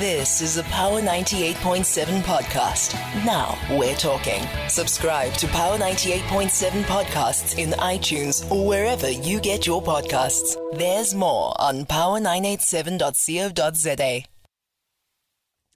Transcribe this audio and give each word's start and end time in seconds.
This 0.00 0.40
is 0.40 0.56
a 0.56 0.64
Power 0.64 1.00
98.7 1.00 2.22
podcast. 2.22 2.94
Now 3.24 3.56
we're 3.78 3.94
talking. 3.94 4.42
Subscribe 4.68 5.32
to 5.34 5.46
Power 5.46 5.78
98.7 5.78 6.82
podcasts 6.82 7.56
in 7.58 7.70
iTunes 7.78 8.50
or 8.50 8.66
wherever 8.66 9.08
you 9.08 9.38
get 9.38 9.68
your 9.68 9.80
podcasts. 9.80 10.56
There's 10.76 11.14
more 11.14 11.54
on 11.60 11.84
power987.co.za. 11.84 14.22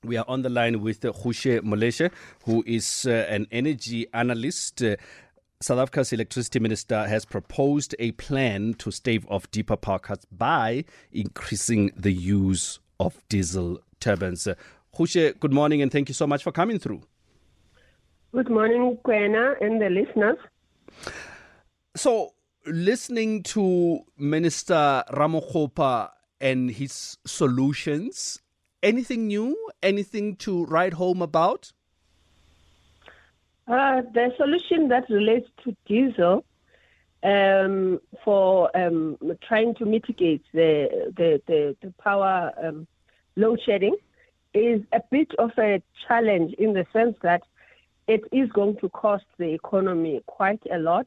We 0.02 0.16
are 0.16 0.24
on 0.26 0.42
the 0.42 0.50
line 0.50 0.80
with 0.80 1.04
Ruse 1.04 1.62
Moleshe, 1.62 2.10
who 2.44 2.64
is 2.66 3.06
uh, 3.08 3.24
an 3.28 3.46
energy 3.52 4.08
analyst. 4.12 4.82
Uh, 4.82 4.96
South 5.60 5.78
Africa's 5.78 6.12
electricity 6.12 6.58
minister 6.58 7.06
has 7.06 7.24
proposed 7.24 7.94
a 8.00 8.10
plan 8.12 8.74
to 8.78 8.90
stave 8.90 9.24
off 9.28 9.48
deeper 9.52 9.76
power 9.76 10.00
cuts 10.00 10.24
by 10.32 10.84
increasing 11.12 11.92
the 11.94 12.12
use 12.12 12.80
of 12.98 13.22
diesel 13.28 13.78
turbines. 14.00 14.46
Uh, 14.46 14.54
Ruse, 14.98 15.34
good 15.38 15.52
morning 15.52 15.82
and 15.82 15.90
thank 15.90 16.08
you 16.08 16.14
so 16.14 16.26
much 16.26 16.42
for 16.42 16.52
coming 16.52 16.78
through. 16.78 17.02
Good 18.32 18.50
morning, 18.50 18.98
Kwena 19.04 19.60
and 19.60 19.80
the 19.80 19.88
listeners. 19.88 20.36
So, 21.96 22.34
listening 22.66 23.42
to 23.44 24.00
Minister 24.18 25.02
Ramokgopa 25.10 26.10
and 26.40 26.70
his 26.70 27.16
solutions, 27.26 28.40
anything 28.82 29.28
new? 29.28 29.56
Anything 29.82 30.36
to 30.36 30.66
write 30.66 30.92
home 30.92 31.22
about? 31.22 31.72
Uh, 33.66 34.02
the 34.12 34.32
solution 34.36 34.88
that 34.88 35.08
relates 35.08 35.48
to 35.64 35.76
diesel 35.86 36.44
um, 37.22 38.00
for 38.24 38.70
um, 38.76 39.16
trying 39.46 39.74
to 39.76 39.84
mitigate 39.84 40.42
the 40.52 41.12
the, 41.16 41.42
the, 41.46 41.76
the 41.82 41.92
power 42.02 42.52
um, 42.62 42.86
load 43.38 43.60
shedding 43.64 43.96
is 44.52 44.82
a 44.92 45.00
bit 45.10 45.30
of 45.38 45.50
a 45.58 45.80
challenge 46.06 46.52
in 46.54 46.72
the 46.72 46.84
sense 46.92 47.16
that 47.22 47.42
it 48.08 48.22
is 48.32 48.50
going 48.50 48.76
to 48.78 48.88
cost 48.88 49.24
the 49.38 49.52
economy 49.54 50.20
quite 50.26 50.60
a 50.72 50.78
lot 50.78 51.06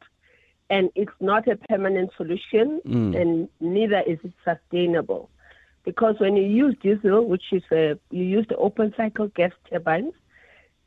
and 0.70 0.90
it's 0.96 1.12
not 1.20 1.48
a 1.48 1.58
permanent 1.70 2.10
solution 2.16 2.80
Mm. 2.86 3.22
and 3.22 3.50
neither 3.60 4.02
is 4.08 4.20
it 4.24 4.34
sustainable 4.46 5.30
because 5.84 6.16
when 6.20 6.38
you 6.38 6.44
use 6.44 6.76
diesel 6.82 7.26
which 7.26 7.48
is 7.52 7.64
a, 7.72 8.00
you 8.12 8.24
use 8.24 8.46
the 8.48 8.56
open 8.56 8.94
cycle 8.96 9.28
gas 9.40 9.52
turbines 9.70 10.14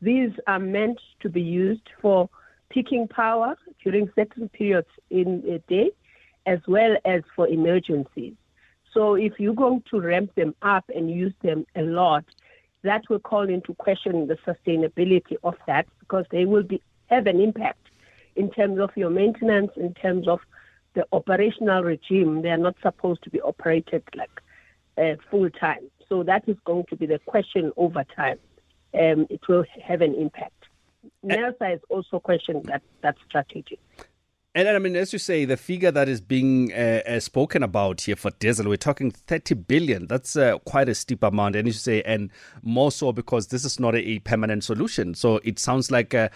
these 0.00 0.32
are 0.46 0.58
meant 0.58 0.98
to 1.20 1.28
be 1.28 1.42
used 1.42 1.88
for 2.00 2.28
peaking 2.70 3.06
power 3.08 3.56
during 3.82 4.10
certain 4.14 4.48
periods 4.48 4.92
in 5.10 5.42
a 5.48 5.58
day 5.74 5.90
as 6.46 6.60
well 6.66 6.96
as 7.04 7.22
for 7.34 7.46
emergencies 7.48 8.34
so 8.94 9.16
if 9.16 9.38
you're 9.38 9.54
going 9.54 9.82
to 9.90 10.00
ramp 10.00 10.34
them 10.36 10.54
up 10.62 10.84
and 10.94 11.10
use 11.10 11.34
them 11.42 11.66
a 11.74 11.82
lot, 11.82 12.24
that 12.82 13.02
will 13.10 13.18
call 13.18 13.48
into 13.48 13.74
question 13.74 14.28
the 14.28 14.36
sustainability 14.46 15.36
of 15.42 15.56
that 15.66 15.86
because 15.98 16.24
they 16.30 16.44
will 16.44 16.62
be 16.62 16.80
have 17.10 17.26
an 17.26 17.40
impact 17.40 17.88
in 18.36 18.50
terms 18.50 18.78
of 18.78 18.90
your 18.96 19.10
maintenance, 19.10 19.72
in 19.76 19.92
terms 19.94 20.28
of 20.28 20.40
the 20.94 21.06
operational 21.12 21.82
regime. 21.82 22.42
They 22.42 22.50
are 22.50 22.56
not 22.56 22.76
supposed 22.82 23.22
to 23.24 23.30
be 23.30 23.40
operated 23.40 24.02
like 24.14 24.40
uh, 24.96 25.16
full 25.30 25.50
time. 25.50 25.90
So 26.08 26.22
that 26.22 26.48
is 26.48 26.56
going 26.64 26.84
to 26.90 26.96
be 26.96 27.06
the 27.06 27.18
question 27.26 27.72
over 27.76 28.04
time. 28.04 28.38
Um, 28.94 29.26
it 29.28 29.40
will 29.48 29.64
have 29.82 30.00
an 30.02 30.14
impact. 30.14 30.52
NERSA 31.24 31.68
has 31.68 31.80
also 31.88 32.20
questioned 32.20 32.64
that, 32.66 32.82
that 33.02 33.16
strategy. 33.26 33.78
And 34.56 34.68
I 34.68 34.78
mean, 34.78 34.94
as 34.94 35.12
you 35.12 35.18
say, 35.18 35.44
the 35.44 35.56
figure 35.56 35.90
that 35.90 36.08
is 36.08 36.20
being 36.20 36.72
uh, 36.72 37.02
uh, 37.06 37.18
spoken 37.18 37.64
about 37.64 38.02
here 38.02 38.14
for 38.14 38.30
diesel, 38.38 38.68
we're 38.68 38.76
talking 38.76 39.10
30 39.10 39.54
billion. 39.56 40.06
That's 40.06 40.36
uh, 40.36 40.58
quite 40.58 40.88
a 40.88 40.94
steep 40.94 41.24
amount. 41.24 41.56
And 41.56 41.66
you 41.66 41.72
say, 41.72 42.02
and 42.02 42.30
more 42.62 42.92
so 42.92 43.10
because 43.10 43.48
this 43.48 43.64
is 43.64 43.80
not 43.80 43.96
a, 43.96 43.98
a 43.98 44.18
permanent 44.20 44.62
solution. 44.62 45.14
So 45.14 45.40
it 45.42 45.58
sounds 45.58 45.90
like, 45.90 46.14
uh, 46.14 46.28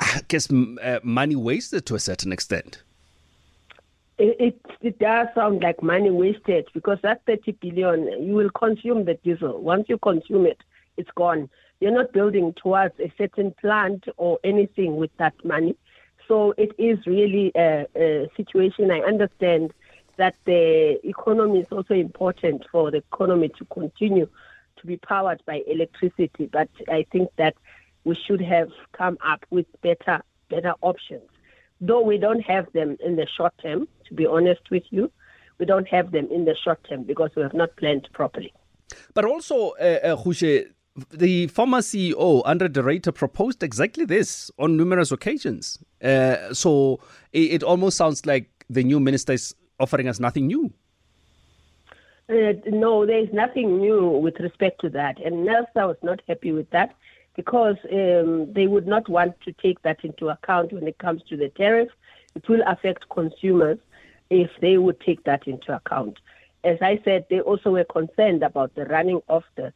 I 0.00 0.20
guess, 0.28 0.52
uh, 0.52 1.00
money 1.02 1.34
wasted 1.34 1.86
to 1.86 1.94
a 1.94 1.98
certain 1.98 2.30
extent. 2.30 2.82
It, 4.18 4.36
it 4.38 4.60
it 4.82 4.98
does 4.98 5.28
sound 5.34 5.62
like 5.62 5.82
money 5.82 6.10
wasted 6.10 6.68
because 6.74 6.98
that 7.02 7.22
30 7.26 7.52
billion, 7.52 8.22
you 8.22 8.34
will 8.34 8.50
consume 8.50 9.06
the 9.06 9.14
diesel. 9.14 9.62
Once 9.62 9.86
you 9.88 9.96
consume 9.96 10.44
it, 10.44 10.58
it's 10.98 11.10
gone. 11.16 11.48
You're 11.80 11.92
not 11.92 12.12
building 12.12 12.52
towards 12.62 13.00
a 13.00 13.10
certain 13.16 13.54
plant 13.58 14.04
or 14.18 14.38
anything 14.44 14.96
with 14.96 15.10
that 15.16 15.32
money. 15.42 15.74
So 16.28 16.54
it 16.56 16.72
is 16.78 16.98
really 17.06 17.52
a, 17.56 17.86
a 17.96 18.28
situation. 18.36 18.90
I 18.90 19.00
understand 19.00 19.72
that 20.16 20.34
the 20.44 20.98
economy 21.06 21.60
is 21.60 21.66
also 21.70 21.94
important 21.94 22.64
for 22.70 22.90
the 22.90 22.98
economy 22.98 23.50
to 23.58 23.64
continue 23.66 24.28
to 24.78 24.86
be 24.86 24.96
powered 24.96 25.42
by 25.46 25.62
electricity, 25.66 26.48
but 26.52 26.68
I 26.88 27.06
think 27.12 27.30
that 27.38 27.54
we 28.04 28.16
should 28.26 28.40
have 28.40 28.68
come 28.92 29.16
up 29.24 29.44
with 29.50 29.66
better 29.82 30.22
better 30.48 30.74
options. 30.82 31.28
Though 31.80 32.02
we 32.02 32.18
don't 32.18 32.40
have 32.42 32.66
them 32.72 32.96
in 33.04 33.16
the 33.16 33.26
short 33.36 33.54
term, 33.62 33.88
to 34.08 34.14
be 34.14 34.26
honest 34.26 34.70
with 34.70 34.84
you, 34.90 35.10
we 35.58 35.66
don't 35.66 35.88
have 35.88 36.12
them 36.12 36.28
in 36.30 36.44
the 36.44 36.56
short 36.62 36.80
term 36.88 37.04
because 37.04 37.30
we 37.36 37.42
have 37.42 37.54
not 37.54 37.74
planned 37.76 38.08
properly. 38.12 38.52
But 39.14 39.24
also, 39.24 39.70
uh, 39.80 39.98
uh, 40.04 40.22
Ruse, 40.24 40.66
the 41.10 41.46
former 41.48 41.78
CEO, 41.78 42.42
Andre 42.44 42.68
de 42.68 42.82
Ruyter, 42.82 43.14
proposed 43.14 43.62
exactly 43.62 44.04
this 44.04 44.50
on 44.58 44.76
numerous 44.76 45.10
occasions. 45.10 45.78
Uh, 46.02 46.52
so 46.52 47.00
it, 47.32 47.52
it 47.52 47.62
almost 47.62 47.96
sounds 47.96 48.26
like 48.26 48.50
the 48.68 48.84
new 48.84 49.00
minister 49.00 49.32
is 49.32 49.54
offering 49.80 50.08
us 50.08 50.20
nothing 50.20 50.46
new. 50.46 50.72
Uh, 52.28 52.52
no, 52.66 53.04
there 53.04 53.18
is 53.18 53.32
nothing 53.32 53.78
new 53.78 54.08
with 54.08 54.38
respect 54.40 54.80
to 54.80 54.88
that. 54.90 55.20
And 55.22 55.46
NERSA 55.46 55.86
was 55.86 55.96
not 56.02 56.20
happy 56.28 56.52
with 56.52 56.70
that 56.70 56.94
because 57.36 57.76
um, 57.90 58.52
they 58.52 58.66
would 58.66 58.86
not 58.86 59.08
want 59.08 59.40
to 59.42 59.52
take 59.52 59.80
that 59.82 60.04
into 60.04 60.28
account 60.28 60.72
when 60.72 60.86
it 60.86 60.98
comes 60.98 61.22
to 61.24 61.36
the 61.36 61.48
tariff. 61.50 61.88
It 62.34 62.48
will 62.48 62.62
affect 62.66 63.08
consumers 63.08 63.78
if 64.30 64.50
they 64.60 64.78
would 64.78 65.00
take 65.00 65.24
that 65.24 65.46
into 65.46 65.74
account. 65.74 66.18
As 66.64 66.78
I 66.80 67.00
said, 67.04 67.26
they 67.28 67.40
also 67.40 67.70
were 67.70 67.84
concerned 67.84 68.42
about 68.42 68.74
the 68.74 68.84
running 68.84 69.20
of 69.28 69.42
the 69.56 69.72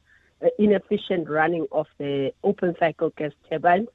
inefficient 0.59 1.29
running 1.29 1.67
of 1.73 1.87
the 1.99 2.33
open 2.45 2.75
cycle 2.79 3.11
gas 3.17 3.33
turbines, 3.49 3.89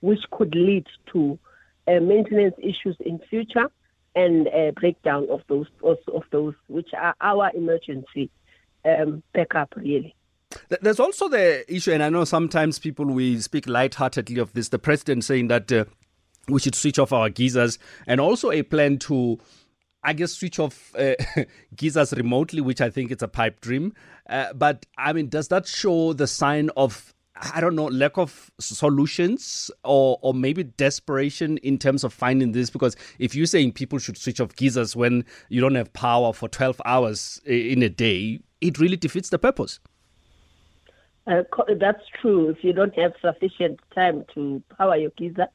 which 0.00 0.20
could 0.30 0.54
lead 0.54 0.86
to 1.12 1.38
uh, 1.86 2.00
maintenance 2.00 2.54
issues 2.58 2.96
in 3.00 3.18
future 3.30 3.70
and 4.14 4.48
uh, 4.48 4.70
breakdown 4.72 5.26
of 5.30 5.42
those 5.48 5.66
of, 5.82 5.98
of 6.12 6.22
those 6.30 6.54
which 6.68 6.90
are 6.96 7.14
our 7.20 7.50
emergency 7.54 8.30
um, 8.84 9.22
backup 9.32 9.72
really. 9.76 10.14
There's 10.82 11.00
also 11.00 11.28
the 11.28 11.64
issue, 11.72 11.92
and 11.92 12.02
I 12.02 12.10
know 12.10 12.24
sometimes 12.24 12.78
people 12.78 13.06
we 13.06 13.40
speak 13.40 13.66
lightheartedly 13.66 14.38
of 14.38 14.52
this. 14.52 14.68
The 14.68 14.78
president 14.78 15.24
saying 15.24 15.48
that 15.48 15.72
uh, 15.72 15.84
we 16.48 16.60
should 16.60 16.74
switch 16.74 16.98
off 16.98 17.12
our 17.12 17.30
geysers, 17.30 17.78
and 18.06 18.20
also 18.20 18.50
a 18.50 18.62
plan 18.62 18.98
to, 18.98 19.38
I 20.04 20.12
guess, 20.12 20.32
switch 20.32 20.58
off 20.58 20.94
uh, 20.96 21.14
remotely, 22.16 22.60
which 22.60 22.80
I 22.80 22.90
think 22.90 23.10
it's 23.10 23.22
a 23.22 23.28
pipe 23.28 23.60
dream. 23.60 23.94
Uh, 24.28 24.52
but 24.52 24.86
I 24.98 25.12
mean, 25.12 25.28
does 25.28 25.48
that 25.48 25.66
show 25.66 26.12
the 26.12 26.26
sign 26.26 26.70
of 26.76 27.14
I 27.54 27.60
don't 27.60 27.74
know 27.74 27.86
lack 27.86 28.18
of 28.18 28.50
solutions 28.60 29.70
or 29.84 30.18
or 30.22 30.34
maybe 30.34 30.64
desperation 30.64 31.58
in 31.58 31.78
terms 31.78 32.04
of 32.04 32.12
finding 32.12 32.52
this? 32.52 32.70
Because 32.70 32.96
if 33.18 33.34
you're 33.34 33.46
saying 33.46 33.72
people 33.72 33.98
should 33.98 34.18
switch 34.18 34.40
off 34.40 34.54
geysers 34.56 34.96
when 34.96 35.24
you 35.48 35.60
don't 35.60 35.74
have 35.74 35.92
power 35.92 36.32
for 36.32 36.48
12 36.48 36.80
hours 36.84 37.40
in 37.44 37.82
a 37.82 37.88
day, 37.88 38.40
it 38.60 38.78
really 38.78 38.96
defeats 38.96 39.30
the 39.30 39.38
purpose. 39.38 39.80
Uh, 41.26 41.42
that's 41.78 42.02
true. 42.20 42.50
If 42.50 42.64
you 42.64 42.72
don't 42.72 42.96
have 42.98 43.12
sufficient 43.20 43.78
time 43.94 44.24
to 44.34 44.60
power 44.76 44.96
your 44.96 45.12
geyser, 45.16 45.46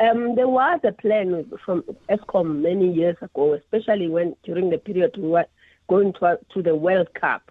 um, 0.00 0.34
there 0.34 0.48
was 0.48 0.80
a 0.84 0.92
plan 0.92 1.50
from 1.64 1.84
Eskom 2.08 2.62
many 2.62 2.92
years 2.92 3.16
ago, 3.20 3.54
especially 3.54 4.08
when 4.08 4.34
during 4.42 4.70
the 4.70 4.78
period 4.78 5.14
we 5.16 5.28
were 5.28 5.46
going 5.88 6.12
to, 6.14 6.38
to 6.54 6.62
the 6.62 6.74
World 6.74 7.08
Cup, 7.14 7.50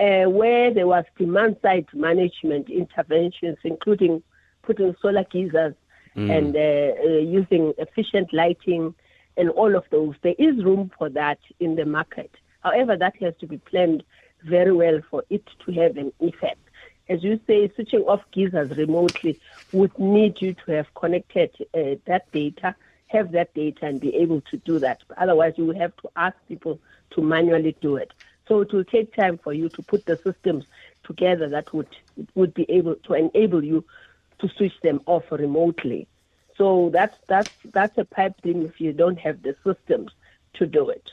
uh, 0.00 0.24
where 0.24 0.72
there 0.72 0.86
was 0.86 1.04
demand 1.16 1.56
side 1.62 1.86
management 1.94 2.68
interventions, 2.68 3.56
including 3.64 4.22
putting 4.62 4.94
solar 5.00 5.24
geysers 5.24 5.74
and 6.16 6.56
uh, 6.56 6.58
uh, 6.58 7.18
using 7.18 7.74
efficient 7.78 8.32
lighting 8.32 8.94
and 9.36 9.50
all 9.50 9.76
of 9.76 9.84
those. 9.90 10.14
There 10.22 10.34
is 10.38 10.64
room 10.64 10.90
for 10.98 11.08
that 11.10 11.38
in 11.60 11.76
the 11.76 11.84
market. 11.84 12.30
However, 12.60 12.96
that 12.96 13.16
has 13.20 13.34
to 13.40 13.46
be 13.46 13.58
planned 13.58 14.02
very 14.44 14.72
well 14.72 15.00
for 15.10 15.24
it 15.30 15.44
to 15.64 15.72
have 15.72 15.96
an 15.96 16.12
effect. 16.20 16.65
As 17.08 17.22
you 17.22 17.38
say, 17.46 17.70
switching 17.74 18.02
off 18.02 18.22
geysers 18.32 18.76
remotely 18.76 19.38
would 19.72 19.96
need 19.98 20.40
you 20.42 20.54
to 20.54 20.72
have 20.72 20.92
connected 20.94 21.50
uh, 21.72 21.96
that 22.06 22.30
data, 22.32 22.74
have 23.06 23.32
that 23.32 23.54
data, 23.54 23.86
and 23.86 24.00
be 24.00 24.14
able 24.16 24.40
to 24.42 24.56
do 24.58 24.78
that. 24.80 25.02
Otherwise, 25.16 25.54
you 25.56 25.66
will 25.66 25.78
have 25.78 25.96
to 25.98 26.10
ask 26.16 26.36
people 26.48 26.80
to 27.10 27.22
manually 27.22 27.76
do 27.80 27.96
it. 27.96 28.12
So 28.48 28.60
it 28.60 28.72
will 28.72 28.84
take 28.84 29.14
time 29.14 29.38
for 29.38 29.52
you 29.52 29.68
to 29.70 29.82
put 29.82 30.06
the 30.06 30.16
systems 30.16 30.64
together 31.04 31.48
that 31.48 31.72
would 31.72 31.88
would 32.34 32.54
be 32.54 32.68
able 32.70 32.96
to 32.96 33.14
enable 33.14 33.62
you 33.62 33.84
to 34.40 34.48
switch 34.48 34.78
them 34.82 35.00
off 35.06 35.30
remotely. 35.30 36.08
So 36.56 36.90
that's 36.92 37.16
that's 37.28 37.50
that's 37.72 37.96
a 37.98 38.04
pipe 38.04 38.40
dream 38.42 38.64
if 38.64 38.80
you 38.80 38.92
don't 38.92 39.18
have 39.18 39.42
the 39.42 39.54
systems 39.64 40.12
to 40.54 40.66
do 40.66 40.88
it. 40.90 41.12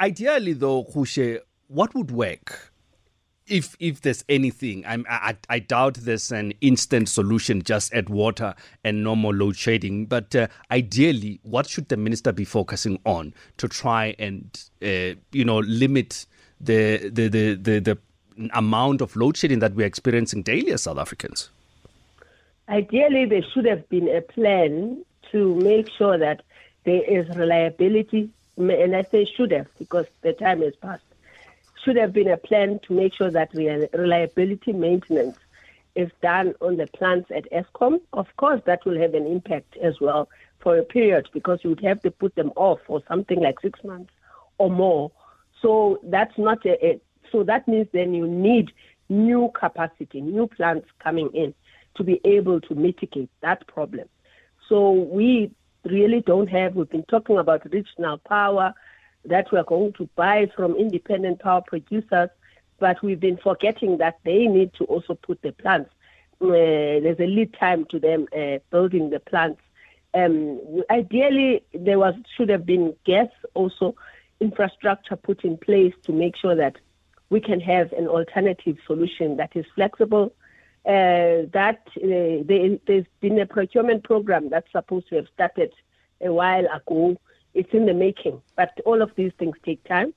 Ideally, 0.00 0.54
though, 0.54 0.86
Ruse, 0.94 1.38
what 1.68 1.94
would 1.94 2.10
work? 2.10 2.69
If 3.50 3.76
if 3.80 4.00
there's 4.00 4.24
anything, 4.28 4.84
I'm, 4.86 5.04
I 5.10 5.36
I 5.48 5.58
doubt 5.58 5.94
there's 5.94 6.30
an 6.32 6.52
instant 6.60 7.08
solution. 7.08 7.62
Just 7.62 7.92
add 7.92 8.08
water 8.08 8.54
and 8.84 9.04
no 9.04 9.16
more 9.16 9.34
load 9.34 9.56
shedding. 9.56 10.06
But 10.06 10.34
uh, 10.34 10.46
ideally, 10.70 11.40
what 11.42 11.68
should 11.68 11.88
the 11.88 11.96
minister 11.96 12.32
be 12.32 12.44
focusing 12.44 13.00
on 13.04 13.34
to 13.58 13.68
try 13.68 14.14
and 14.18 14.58
uh, 14.82 15.18
you 15.32 15.44
know 15.44 15.58
limit 15.58 16.26
the 16.60 17.10
the 17.12 17.28
the 17.28 17.54
the, 17.56 17.80
the 17.80 17.98
amount 18.54 19.00
of 19.00 19.16
load 19.16 19.36
shedding 19.36 19.58
that 19.58 19.74
we're 19.74 19.86
experiencing 19.86 20.42
daily 20.42 20.72
as 20.72 20.84
South 20.84 20.98
Africans? 20.98 21.50
Ideally, 22.68 23.24
there 23.26 23.42
should 23.52 23.66
have 23.66 23.88
been 23.88 24.08
a 24.08 24.20
plan 24.20 25.04
to 25.32 25.56
make 25.56 25.90
sure 25.90 26.16
that 26.16 26.42
there 26.84 27.02
is 27.02 27.28
reliability, 27.36 28.30
and 28.56 28.94
I 28.94 29.02
say 29.02 29.24
should 29.24 29.50
have 29.50 29.66
because 29.78 30.06
the 30.22 30.32
time 30.32 30.62
has 30.62 30.76
passed. 30.76 31.02
Should 31.84 31.96
have 31.96 32.12
been 32.12 32.28
a 32.28 32.36
plan 32.36 32.80
to 32.86 32.92
make 32.92 33.14
sure 33.14 33.30
that 33.30 33.54
reliability 33.54 34.72
maintenance 34.72 35.38
is 35.94 36.10
done 36.22 36.54
on 36.60 36.76
the 36.76 36.86
plants 36.86 37.30
at 37.34 37.50
Eskom. 37.50 38.00
Of 38.12 38.26
course, 38.36 38.60
that 38.66 38.84
will 38.84 38.98
have 38.98 39.14
an 39.14 39.26
impact 39.26 39.76
as 39.78 40.00
well 40.00 40.28
for 40.60 40.76
a 40.76 40.82
period 40.82 41.28
because 41.32 41.60
you 41.62 41.70
would 41.70 41.84
have 41.84 42.02
to 42.02 42.10
put 42.10 42.34
them 42.34 42.52
off 42.56 42.80
for 42.86 43.02
something 43.08 43.40
like 43.40 43.60
six 43.60 43.82
months 43.82 44.12
or 44.58 44.70
more. 44.70 45.10
So 45.62 46.00
that's 46.04 46.36
not 46.38 46.64
a, 46.64 46.86
a 46.86 47.00
so 47.32 47.42
that 47.44 47.66
means 47.66 47.86
then 47.92 48.14
you 48.14 48.26
need 48.26 48.72
new 49.08 49.50
capacity, 49.54 50.20
new 50.20 50.46
plants 50.46 50.86
coming 50.98 51.30
in 51.34 51.54
to 51.96 52.04
be 52.04 52.20
able 52.24 52.60
to 52.62 52.74
mitigate 52.74 53.30
that 53.40 53.66
problem. 53.66 54.08
So 54.68 54.90
we 54.92 55.50
really 55.84 56.20
don't 56.20 56.48
have, 56.48 56.76
we've 56.76 56.88
been 56.88 57.04
talking 57.04 57.38
about 57.38 57.70
regional 57.72 58.18
power 58.18 58.74
that 59.24 59.52
we're 59.52 59.64
going 59.64 59.92
to 59.94 60.08
buy 60.16 60.50
from 60.56 60.76
independent 60.76 61.40
power 61.40 61.62
producers, 61.66 62.30
but 62.78 63.02
we've 63.02 63.20
been 63.20 63.36
forgetting 63.36 63.98
that 63.98 64.18
they 64.24 64.46
need 64.46 64.72
to 64.74 64.84
also 64.84 65.14
put 65.14 65.40
the 65.42 65.52
plants. 65.52 65.90
Uh, 66.40 66.48
there's 67.02 67.20
a 67.20 67.26
lead 67.26 67.54
time 67.54 67.84
to 67.90 67.98
them 67.98 68.26
uh, 68.36 68.58
building 68.70 69.10
the 69.10 69.20
plants. 69.20 69.60
Um, 70.14 70.82
ideally, 70.90 71.62
there 71.74 71.98
was 71.98 72.14
should 72.36 72.48
have 72.48 72.64
been 72.64 72.96
gas 73.04 73.28
also 73.54 73.94
infrastructure 74.40 75.16
put 75.16 75.44
in 75.44 75.58
place 75.58 75.92
to 76.04 76.12
make 76.12 76.36
sure 76.36 76.54
that 76.56 76.76
we 77.28 77.40
can 77.40 77.60
have 77.60 77.92
an 77.92 78.08
alternative 78.08 78.76
solution 78.86 79.36
that 79.36 79.54
is 79.54 79.66
flexible. 79.74 80.32
Uh, 80.86 81.44
that 81.52 81.82
uh, 81.98 82.42
there, 82.46 82.78
has 82.88 83.04
been 83.20 83.38
a 83.38 83.44
procurement 83.44 84.02
program 84.02 84.48
that's 84.48 84.72
supposed 84.72 85.06
to 85.10 85.16
have 85.16 85.26
started 85.34 85.72
a 86.22 86.32
while 86.32 86.64
ago. 86.74 87.16
It's 87.54 87.72
in 87.72 87.86
the 87.86 87.94
making, 87.94 88.40
but 88.56 88.72
all 88.84 89.02
of 89.02 89.10
these 89.16 89.32
things 89.38 89.56
take 89.64 89.82
time 89.84 90.14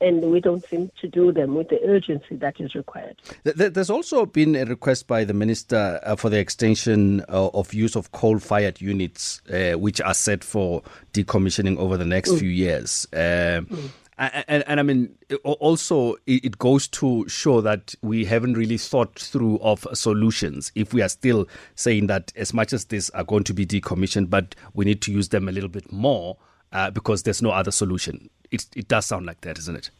and 0.00 0.30
we 0.30 0.40
don't 0.40 0.64
seem 0.64 0.90
to 1.00 1.08
do 1.08 1.32
them 1.32 1.54
with 1.54 1.68
the 1.68 1.80
urgency 1.84 2.36
that 2.36 2.60
is 2.60 2.74
required. 2.74 3.16
There's 3.44 3.90
also 3.90 4.26
been 4.26 4.54
a 4.56 4.64
request 4.64 5.06
by 5.06 5.24
the 5.24 5.32
minister 5.32 6.00
uh, 6.02 6.16
for 6.16 6.28
the 6.28 6.38
extension 6.38 7.20
uh, 7.28 7.48
of 7.54 7.72
use 7.72 7.96
of 7.96 8.12
coal-fired 8.12 8.80
units, 8.80 9.40
uh, 9.50 9.72
which 9.78 10.00
are 10.00 10.14
set 10.14 10.44
for 10.44 10.82
decommissioning 11.12 11.78
over 11.78 11.96
the 11.96 12.04
next 12.04 12.32
mm. 12.32 12.38
few 12.38 12.50
years. 12.50 13.06
Um, 13.12 13.20
mm. 13.20 13.90
And, 14.16 14.44
and, 14.46 14.64
and, 14.68 14.80
I 14.80 14.82
mean, 14.84 15.16
also 15.42 16.14
it 16.26 16.58
goes 16.58 16.86
to 16.88 17.28
show 17.28 17.60
that 17.62 17.96
we 18.00 18.24
haven't 18.24 18.54
really 18.54 18.78
thought 18.78 19.18
through 19.18 19.58
of 19.58 19.88
solutions. 19.92 20.70
If 20.76 20.94
we 20.94 21.02
are 21.02 21.08
still 21.08 21.48
saying 21.74 22.06
that 22.08 22.32
as 22.36 22.54
much 22.54 22.72
as 22.72 22.84
these 22.84 23.10
are 23.10 23.24
going 23.24 23.42
to 23.44 23.54
be 23.54 23.66
decommissioned, 23.66 24.30
but 24.30 24.54
we 24.72 24.84
need 24.84 25.02
to 25.02 25.12
use 25.12 25.30
them 25.30 25.48
a 25.48 25.52
little 25.52 25.68
bit 25.68 25.90
more 25.90 26.36
uh, 26.74 26.90
because 26.90 27.22
there's 27.22 27.40
no 27.40 27.50
other 27.50 27.70
solution. 27.70 28.28
It, 28.50 28.66
it 28.76 28.88
does 28.88 29.06
sound 29.06 29.24
like 29.24 29.40
that, 29.42 29.58
isn't 29.58 29.76
it? 29.76 29.90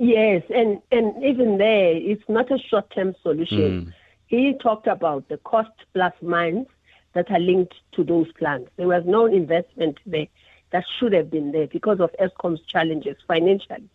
Yes, 0.00 0.42
and, 0.54 0.80
and 0.90 1.22
even 1.22 1.58
there, 1.58 1.94
it's 1.94 2.26
not 2.28 2.50
a 2.50 2.58
short 2.58 2.90
term 2.90 3.14
solution. 3.22 3.86
Mm. 3.86 3.92
He 4.26 4.54
talked 4.54 4.86
about 4.86 5.28
the 5.28 5.36
cost 5.38 5.70
plus 5.92 6.12
mines 6.22 6.66
that 7.12 7.30
are 7.30 7.38
linked 7.38 7.74
to 7.92 8.04
those 8.04 8.30
plants. 8.32 8.70
There 8.76 8.88
was 8.88 9.04
no 9.06 9.26
investment 9.26 9.98
there 10.06 10.26
that 10.70 10.84
should 10.98 11.12
have 11.12 11.30
been 11.30 11.52
there 11.52 11.66
because 11.66 12.00
of 12.00 12.10
Eskom's 12.20 12.60
challenges 12.66 13.16
financially. 13.26 13.88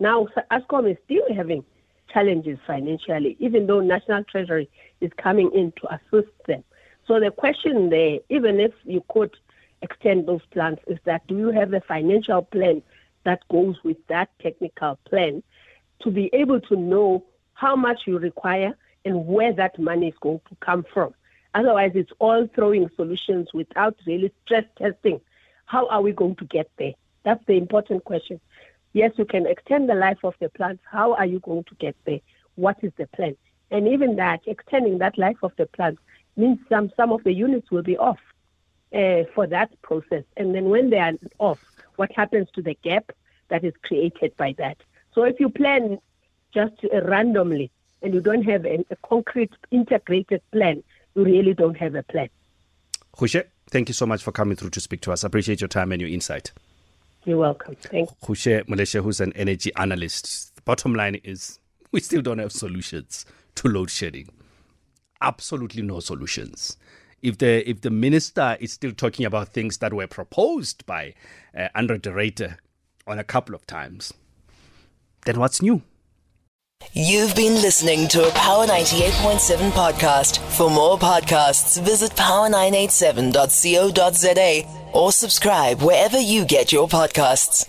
Now, 0.00 0.28
Eskom 0.50 0.90
is 0.90 0.96
still 1.04 1.34
having 1.34 1.64
challenges 2.12 2.58
financially, 2.66 3.36
even 3.40 3.66
though 3.66 3.80
National 3.80 4.24
Treasury 4.24 4.68
is 5.00 5.10
coming 5.16 5.50
in 5.52 5.72
to 5.72 5.94
assist 5.94 6.32
them. 6.46 6.64
So 7.06 7.20
the 7.20 7.30
question 7.30 7.90
there, 7.90 8.20
even 8.30 8.60
if 8.60 8.72
you 8.84 9.04
could 9.08 9.36
extend 9.84 10.26
those 10.26 10.44
plans, 10.50 10.78
is 10.86 10.98
that 11.04 11.26
do 11.26 11.36
you 11.36 11.50
have 11.50 11.72
a 11.72 11.80
financial 11.80 12.42
plan 12.42 12.82
that 13.24 13.40
goes 13.48 13.76
with 13.84 13.98
that 14.08 14.28
technical 14.40 14.98
plan 15.08 15.42
to 16.02 16.10
be 16.10 16.30
able 16.32 16.60
to 16.60 16.76
know 16.76 17.24
how 17.54 17.76
much 17.76 18.00
you 18.06 18.18
require 18.18 18.76
and 19.04 19.26
where 19.26 19.52
that 19.52 19.78
money 19.78 20.08
is 20.08 20.18
going 20.20 20.40
to 20.48 20.56
come 20.60 20.84
from? 20.92 21.14
Otherwise, 21.54 21.92
it's 21.94 22.12
all 22.18 22.48
throwing 22.54 22.90
solutions 22.96 23.48
without 23.54 23.94
really 24.06 24.32
stress 24.44 24.64
testing 24.76 25.20
how 25.66 25.88
are 25.88 26.02
we 26.02 26.12
going 26.12 26.36
to 26.36 26.44
get 26.46 26.70
there? 26.78 26.92
That's 27.24 27.44
the 27.46 27.54
important 27.54 28.04
question. 28.04 28.40
Yes, 28.92 29.12
you 29.16 29.24
can 29.24 29.46
extend 29.46 29.88
the 29.88 29.94
life 29.94 30.18
of 30.22 30.34
the 30.40 30.48
plants. 30.50 30.82
How 30.90 31.14
are 31.14 31.26
you 31.26 31.40
going 31.40 31.64
to 31.64 31.74
get 31.76 31.96
there? 32.04 32.20
What 32.54 32.76
is 32.82 32.92
the 32.96 33.06
plan? 33.08 33.36
And 33.70 33.88
even 33.88 34.16
that, 34.16 34.40
extending 34.46 34.98
that 34.98 35.18
life 35.18 35.38
of 35.42 35.52
the 35.56 35.66
plants 35.66 36.00
means 36.36 36.58
some, 36.68 36.92
some 36.96 37.10
of 37.10 37.24
the 37.24 37.32
units 37.32 37.70
will 37.70 37.82
be 37.82 37.96
off 37.96 38.18
uh, 38.94 39.24
for 39.34 39.46
that 39.48 39.70
process. 39.82 40.24
And 40.36 40.54
then 40.54 40.66
when 40.66 40.90
they 40.90 40.98
are 40.98 41.12
off, 41.38 41.64
what 41.96 42.10
happens 42.12 42.48
to 42.54 42.62
the 42.62 42.76
gap 42.82 43.10
that 43.48 43.64
is 43.64 43.74
created 43.82 44.36
by 44.36 44.54
that? 44.58 44.78
So 45.12 45.24
if 45.24 45.38
you 45.40 45.48
plan 45.48 45.98
just 46.52 46.74
uh, 46.84 47.02
randomly 47.02 47.70
and 48.02 48.14
you 48.14 48.20
don't 48.20 48.42
have 48.42 48.64
a, 48.64 48.84
a 48.90 48.96
concrete 49.06 49.52
integrated 49.70 50.42
plan, 50.52 50.82
you 51.14 51.24
really 51.24 51.54
don't 51.54 51.76
have 51.76 51.94
a 51.94 52.02
plan. 52.02 52.28
Ruse, 53.20 53.36
thank 53.70 53.88
you 53.88 53.94
so 53.94 54.06
much 54.06 54.22
for 54.22 54.32
coming 54.32 54.56
through 54.56 54.70
to 54.70 54.80
speak 54.80 55.00
to 55.02 55.12
us. 55.12 55.24
I 55.24 55.28
appreciate 55.28 55.60
your 55.60 55.68
time 55.68 55.92
and 55.92 56.00
your 56.00 56.10
insight. 56.10 56.52
You're 57.24 57.38
welcome. 57.38 57.76
Thank 57.76 58.10
you. 58.10 58.16
Ruse 58.28 58.64
Moleshe, 58.66 59.02
who's 59.02 59.20
an 59.20 59.32
energy 59.34 59.72
analyst. 59.76 60.54
The 60.56 60.62
bottom 60.62 60.94
line 60.94 61.16
is 61.24 61.58
we 61.92 62.00
still 62.00 62.22
don't 62.22 62.38
have 62.38 62.52
solutions 62.52 63.24
to 63.56 63.68
load 63.68 63.90
shedding. 63.90 64.28
Absolutely 65.20 65.82
no 65.82 66.00
solutions. 66.00 66.76
If 67.24 67.38
the 67.38 67.68
if 67.68 67.80
the 67.80 67.90
minister 67.90 68.56
is 68.60 68.72
still 68.74 68.92
talking 68.92 69.24
about 69.24 69.48
things 69.48 69.78
that 69.78 69.94
were 69.94 70.06
proposed 70.06 70.84
by 70.84 71.14
uh, 71.58 71.68
Andre 71.74 71.96
de 71.96 72.10
Ruyter 72.10 72.58
on 73.06 73.18
a 73.18 73.24
couple 73.24 73.54
of 73.54 73.66
times, 73.66 74.12
then 75.24 75.40
what's 75.40 75.62
new? 75.62 75.80
You've 76.92 77.34
been 77.34 77.62
listening 77.62 78.08
to 78.08 78.28
a 78.28 78.30
Power 78.32 78.66
98.7 78.66 79.70
podcast. 79.70 80.36
For 80.54 80.68
more 80.68 80.98
podcasts, 80.98 81.82
visit 81.82 82.12
power987.co.za 82.12 84.90
or 84.92 85.10
subscribe 85.10 85.80
wherever 85.80 86.20
you 86.20 86.44
get 86.44 86.72
your 86.72 86.88
podcasts. 86.88 87.66